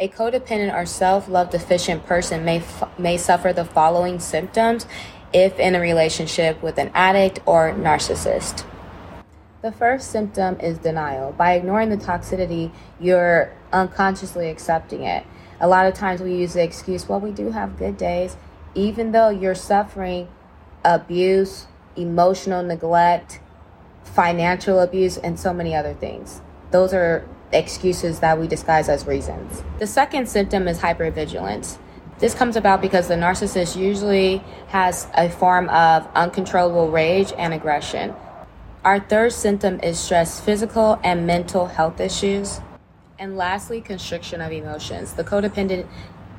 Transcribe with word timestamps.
A 0.00 0.08
codependent 0.08 0.74
or 0.74 0.86
self-love 0.86 1.50
deficient 1.50 2.06
person 2.06 2.42
may 2.42 2.60
f- 2.60 2.88
may 2.98 3.18
suffer 3.18 3.52
the 3.52 3.66
following 3.66 4.18
symptoms 4.18 4.86
if 5.30 5.60
in 5.60 5.74
a 5.74 5.80
relationship 5.80 6.62
with 6.62 6.78
an 6.78 6.90
addict 6.94 7.40
or 7.44 7.74
narcissist. 7.74 8.64
The 9.60 9.70
first 9.70 10.10
symptom 10.10 10.58
is 10.58 10.78
denial. 10.78 11.32
By 11.32 11.52
ignoring 11.52 11.90
the 11.90 11.98
toxicity, 11.98 12.72
you're 12.98 13.52
unconsciously 13.74 14.48
accepting 14.48 15.02
it. 15.02 15.26
A 15.60 15.68
lot 15.68 15.84
of 15.84 15.92
times 15.92 16.22
we 16.22 16.34
use 16.34 16.54
the 16.54 16.62
excuse, 16.62 17.06
well, 17.06 17.20
we 17.20 17.30
do 17.30 17.50
have 17.50 17.76
good 17.76 17.98
days, 17.98 18.38
even 18.74 19.12
though 19.12 19.28
you're 19.28 19.54
suffering 19.54 20.28
abuse, 20.82 21.66
emotional 21.94 22.62
neglect, 22.62 23.40
financial 24.02 24.80
abuse, 24.80 25.18
and 25.18 25.38
so 25.38 25.52
many 25.52 25.74
other 25.74 25.92
things. 25.92 26.40
Those 26.70 26.94
are 26.94 27.28
excuses 27.52 28.20
that 28.20 28.38
we 28.38 28.46
disguise 28.46 28.88
as 28.88 29.06
reasons. 29.06 29.62
The 29.78 29.86
second 29.86 30.28
symptom 30.28 30.68
is 30.68 30.78
hypervigilance. 30.78 31.78
This 32.18 32.34
comes 32.34 32.56
about 32.56 32.82
because 32.82 33.08
the 33.08 33.14
narcissist 33.14 33.76
usually 33.76 34.44
has 34.68 35.08
a 35.14 35.30
form 35.30 35.68
of 35.70 36.06
uncontrollable 36.14 36.90
rage 36.90 37.32
and 37.38 37.54
aggression. 37.54 38.14
Our 38.84 39.00
third 39.00 39.32
symptom 39.32 39.80
is 39.80 39.98
stress, 39.98 40.38
physical 40.40 41.00
and 41.02 41.26
mental 41.26 41.66
health 41.66 42.00
issues. 42.00 42.60
And 43.18 43.36
lastly, 43.36 43.80
constriction 43.80 44.40
of 44.40 44.52
emotions. 44.52 45.14
The 45.14 45.24
codependent, 45.24 45.86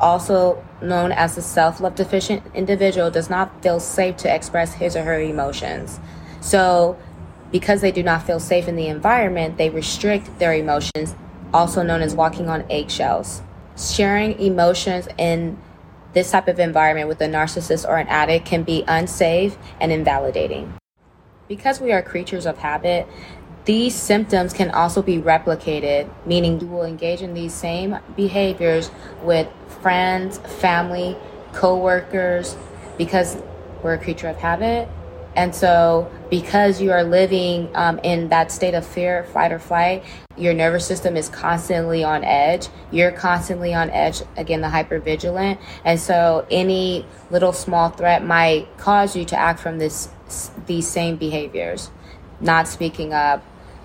also 0.00 0.62
known 0.80 1.12
as 1.12 1.34
the 1.34 1.42
self 1.42 1.80
love 1.80 1.94
deficient 1.94 2.42
individual, 2.54 3.10
does 3.10 3.28
not 3.28 3.62
feel 3.62 3.80
safe 3.80 4.16
to 4.18 4.34
express 4.34 4.74
his 4.74 4.96
or 4.96 5.04
her 5.04 5.20
emotions. 5.20 6.00
So, 6.40 6.98
because 7.52 7.82
they 7.82 7.92
do 7.92 8.02
not 8.02 8.26
feel 8.26 8.40
safe 8.40 8.66
in 8.66 8.76
the 8.76 8.88
environment, 8.88 9.58
they 9.58 9.70
restrict 9.70 10.38
their 10.38 10.54
emotions, 10.54 11.14
also 11.52 11.82
known 11.82 12.00
as 12.00 12.14
walking 12.14 12.48
on 12.48 12.64
eggshells. 12.70 13.42
Sharing 13.76 14.38
emotions 14.40 15.06
in 15.18 15.58
this 16.14 16.30
type 16.30 16.48
of 16.48 16.58
environment 16.58 17.08
with 17.08 17.20
a 17.20 17.26
narcissist 17.26 17.86
or 17.86 17.98
an 17.98 18.08
addict 18.08 18.46
can 18.46 18.62
be 18.62 18.84
unsafe 18.88 19.56
and 19.80 19.92
invalidating. 19.92 20.72
Because 21.46 21.80
we 21.80 21.92
are 21.92 22.02
creatures 22.02 22.46
of 22.46 22.58
habit, 22.58 23.06
these 23.66 23.94
symptoms 23.94 24.52
can 24.52 24.70
also 24.70 25.02
be 25.02 25.18
replicated, 25.18 26.10
meaning 26.26 26.58
you 26.60 26.66
will 26.66 26.84
engage 26.84 27.20
in 27.20 27.34
these 27.34 27.54
same 27.54 27.98
behaviors 28.16 28.90
with 29.22 29.46
friends, 29.82 30.38
family, 30.38 31.16
co-workers, 31.52 32.56
because 32.96 33.36
we're 33.82 33.94
a 33.94 33.98
creature 33.98 34.28
of 34.28 34.36
habit 34.36 34.88
and 35.34 35.54
so, 35.54 36.10
because 36.30 36.80
you 36.80 36.92
are 36.92 37.04
living 37.04 37.70
um, 37.74 37.98
in 38.02 38.28
that 38.28 38.52
state 38.52 38.74
of 38.74 38.86
fear, 38.86 39.24
fight, 39.24 39.52
or 39.52 39.58
flight, 39.58 40.04
your 40.36 40.54
nervous 40.54 40.86
system 40.86 41.16
is 41.16 41.28
constantly 41.28 42.04
on 42.04 42.24
edge. 42.24 42.68
You're 42.90 43.12
constantly 43.12 43.74
on 43.74 43.90
edge, 43.90 44.22
again, 44.36 44.60
the 44.60 44.68
hypervigilant. 44.68 45.58
And 45.84 45.98
so, 45.98 46.46
any 46.50 47.06
little 47.30 47.52
small 47.52 47.90
threat 47.90 48.24
might 48.24 48.76
cause 48.78 49.16
you 49.16 49.24
to 49.26 49.36
act 49.38 49.60
from 49.60 49.78
this 49.78 50.08
these 50.66 50.88
same 50.88 51.16
behaviors 51.16 51.90
not 52.42 52.68
speaking 52.68 53.12
up, 53.14 53.42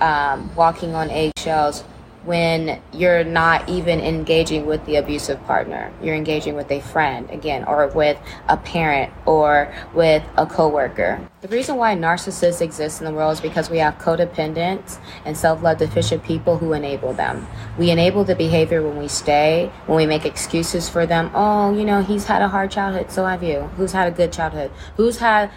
um, 0.00 0.54
walking 0.56 0.94
on 0.94 1.10
eggshells, 1.10 1.84
when 2.28 2.78
you're 2.92 3.24
not 3.24 3.66
even 3.70 4.00
engaging 4.00 4.66
with 4.66 4.84
the 4.84 4.96
abusive 4.96 5.42
partner. 5.44 5.90
You're 6.02 6.14
engaging 6.14 6.56
with 6.56 6.70
a 6.70 6.78
friend, 6.80 7.28
again, 7.30 7.64
or 7.64 7.86
with 7.88 8.18
a 8.48 8.58
parent 8.58 9.10
or 9.24 9.74
with 9.94 10.22
a 10.36 10.44
coworker. 10.44 11.26
The 11.40 11.48
reason 11.48 11.76
why 11.76 11.96
narcissists 11.96 12.60
exist 12.60 13.00
in 13.00 13.06
the 13.06 13.14
world 13.14 13.32
is 13.32 13.40
because 13.40 13.70
we 13.70 13.78
have 13.78 13.96
codependents 13.96 14.98
and 15.24 15.38
self-love 15.38 15.78
deficient 15.78 16.22
people 16.22 16.58
who 16.58 16.74
enable 16.74 17.14
them. 17.14 17.46
We 17.78 17.90
enable 17.90 18.24
the 18.24 18.34
behavior 18.34 18.86
when 18.86 18.98
we 18.98 19.08
stay, 19.08 19.72
when 19.86 19.96
we 19.96 20.04
make 20.04 20.26
excuses 20.26 20.86
for 20.86 21.06
them. 21.06 21.30
Oh, 21.32 21.74
you 21.74 21.86
know, 21.86 22.02
he's 22.02 22.26
had 22.26 22.42
a 22.42 22.48
hard 22.48 22.70
childhood, 22.70 23.10
so 23.10 23.24
have 23.24 23.42
you. 23.42 23.62
Who's 23.78 23.92
had 23.92 24.06
a 24.06 24.14
good 24.14 24.34
childhood? 24.34 24.70
Who's 24.98 25.16
had 25.16 25.50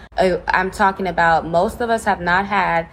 I'm 0.48 0.70
talking 0.70 1.06
about 1.06 1.46
most 1.46 1.82
of 1.82 1.90
us 1.90 2.04
have 2.04 2.22
not 2.22 2.46
had 2.46 2.88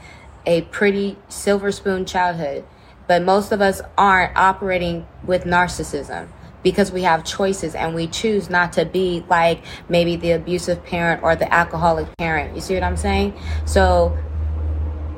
a 0.46 0.64
pretty 0.64 1.18
silver 1.30 1.72
spoon 1.72 2.06
childhood 2.06 2.66
but 3.10 3.24
most 3.24 3.52
of 3.52 3.60
us 3.60 3.82
aren't 3.98 4.38
operating 4.38 5.08
with 5.26 5.44
narcissism 5.44 6.28
because 6.62 6.92
we 6.92 7.02
have 7.02 7.24
choices 7.26 7.74
and 7.74 7.96
we 7.96 8.06
choose 8.06 8.52
not 8.52 8.72
to 8.74 8.86
be 8.86 9.26
like 9.28 9.64
maybe 9.90 10.16
the 10.16 10.34
abusive 10.34 10.86
parent 10.86 11.24
or 11.24 11.36
the 11.36 11.52
alcoholic 11.52 12.08
parent. 12.20 12.54
You 12.54 12.62
see 12.62 12.76
what 12.76 12.84
I'm 12.84 12.98
saying? 12.98 13.34
So 13.66 14.16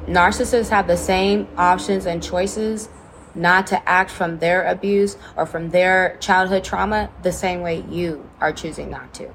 narcissists 0.06 0.70
have 0.70 0.88
the 0.88 0.96
same 0.96 1.50
options 1.58 2.06
and 2.06 2.24
choices 2.24 2.88
not 3.36 3.68
to 3.68 3.90
act 3.90 4.10
from 4.10 4.40
their 4.40 4.64
abuse 4.64 5.18
or 5.36 5.46
from 5.46 5.72
their 5.72 6.16
childhood 6.22 6.64
trauma 6.64 7.10
the 7.24 7.34
same 7.34 7.60
way 7.60 7.84
you 7.90 8.26
are 8.40 8.54
choosing 8.54 8.90
not 8.90 9.14
to. 9.16 9.34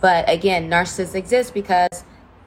But 0.00 0.30
again, 0.30 0.70
narcissists 0.70 1.16
exist 1.16 1.52
because 1.52 2.04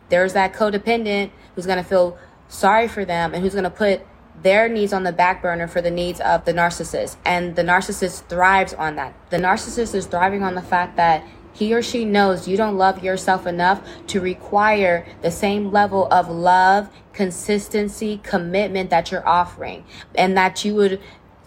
there's 0.07 0.31
that 0.31 0.53
codependent 0.53 1.31
who's 1.55 1.65
going 1.65 1.83
to 1.83 1.83
feel 1.83 2.17
sorry 2.47 2.87
for 2.87 3.03
them 3.03 3.33
and 3.33 3.43
who's 3.43 3.53
going 3.53 3.65
to 3.65 3.69
put 3.69 4.01
their 4.41 4.69
needs 4.69 4.93
on 4.93 5.03
the 5.03 5.11
back 5.11 5.41
burner 5.41 5.67
for 5.67 5.81
the 5.81 5.91
needs 5.91 6.19
of 6.21 6.45
the 6.45 6.53
narcissist. 6.53 7.17
And 7.25 7.55
the 7.55 7.63
narcissist 7.63 8.27
thrives 8.27 8.73
on 8.73 8.95
that. 8.95 9.13
The 9.29 9.37
narcissist 9.37 9.95
is 9.95 10.05
thriving 10.05 10.43
on 10.43 10.55
the 10.55 10.61
fact 10.61 10.97
that 10.97 11.23
he 11.53 11.73
or 11.73 11.81
she 11.81 12.03
knows 12.03 12.47
you 12.47 12.57
don't 12.57 12.77
love 12.77 13.03
yourself 13.03 13.47
enough 13.47 13.81
to 14.07 14.19
require 14.19 15.07
the 15.21 15.31
same 15.31 15.71
level 15.71 16.07
of 16.11 16.29
love, 16.29 16.89
consistency, 17.13 18.19
commitment 18.23 18.89
that 18.89 19.09
you're 19.09 19.27
offering. 19.27 19.85
And 20.15 20.37
that 20.37 20.65
you 20.65 20.75
would, 20.75 21.01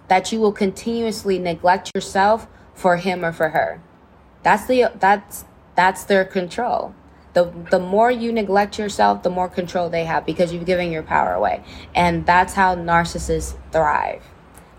that 0.09 0.33
you 0.33 0.41
will 0.41 0.53
continuously 0.53 1.39
neglect 1.39 1.93
yourself 1.95 2.47
for 2.75 2.97
him 2.97 3.25
or 3.25 3.33
for 3.33 3.51
her. 3.51 3.83
That's 4.43 4.67
the, 4.67 4.93
that's, 4.99 5.45
that's 5.75 6.05
their 6.05 6.25
control. 6.25 6.95
The, 7.35 7.53
the 7.71 7.79
more 7.79 8.11
you 8.11 8.33
neglect 8.33 8.79
yourself, 8.79 9.23
the 9.23 9.31
more 9.31 9.49
control 9.49 9.91
they 9.91 10.05
have 10.05 10.27
because 10.27 10.53
you've 10.53 10.67
given 10.67 10.91
your 10.91 11.03
power 11.03 11.35
away. 11.35 11.63
And 11.95 12.27
that's 12.27 12.55
how 12.55 12.75
narcissists 12.75 13.57
thrive. 13.71 14.23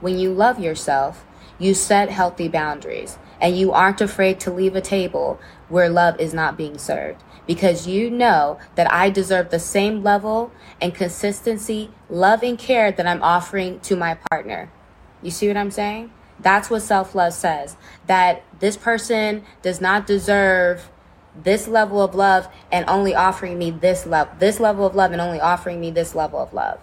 When 0.01 0.17
you 0.17 0.33
love 0.33 0.59
yourself, 0.59 1.25
you 1.59 1.73
set 1.73 2.09
healthy 2.09 2.47
boundaries 2.47 3.17
and 3.41 3.57
you 3.57 3.71
aren't 3.71 4.01
afraid 4.01 4.39
to 4.41 4.51
leave 4.51 4.75
a 4.75 4.81
table 4.81 5.39
where 5.67 5.89
love 5.89 6.19
is 6.19 6.33
not 6.33 6.57
being 6.57 6.77
served 6.77 7.23
because 7.49 7.87
you 7.87 8.11
know 8.11 8.59
that 8.75 8.91
I 8.91 9.09
deserve 9.09 9.49
the 9.49 9.59
same 9.59 10.03
level 10.03 10.51
and 10.79 10.93
consistency, 10.93 11.89
love, 12.09 12.43
and 12.43 12.59
care 12.59 12.91
that 12.91 13.07
I'm 13.07 13.23
offering 13.23 13.79
to 13.81 13.95
my 13.95 14.17
partner. 14.29 14.71
You 15.21 15.31
see 15.31 15.47
what 15.47 15.57
I'm 15.57 15.71
saying? 15.71 16.11
That's 16.39 16.69
what 16.69 16.81
self 16.81 17.15
love 17.15 17.33
says. 17.33 17.75
That 18.07 18.43
this 18.59 18.77
person 18.77 19.43
does 19.61 19.81
not 19.81 20.05
deserve 20.05 20.89
this 21.35 21.67
level 21.67 22.01
of 22.01 22.15
love 22.15 22.47
and 22.71 22.85
only 22.89 23.15
offering 23.15 23.57
me 23.57 23.71
this 23.71 24.05
love, 24.05 24.39
this 24.39 24.59
level 24.59 24.85
of 24.85 24.95
love 24.95 25.11
and 25.11 25.21
only 25.21 25.39
offering 25.39 25.79
me 25.79 25.91
this 25.91 26.15
level 26.15 26.39
of 26.39 26.53
love. 26.53 26.79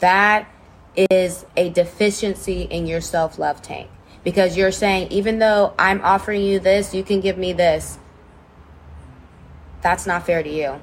That 0.00 0.48
is 0.96 1.46
a 1.56 1.70
deficiency 1.70 2.62
in 2.62 2.86
your 2.86 3.00
self 3.00 3.38
love 3.38 3.62
tank 3.62 3.88
because 4.24 4.56
you're 4.56 4.72
saying, 4.72 5.08
even 5.10 5.38
though 5.38 5.74
I'm 5.78 6.00
offering 6.02 6.42
you 6.42 6.58
this, 6.58 6.94
you 6.94 7.02
can 7.02 7.20
give 7.20 7.38
me 7.38 7.52
this. 7.52 7.98
That's 9.80 10.06
not 10.06 10.26
fair 10.26 10.42
to 10.42 10.50
you. 10.50 10.80